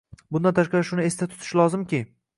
[0.37, 2.01] Bundan tashqari shuni esda tutish lozimki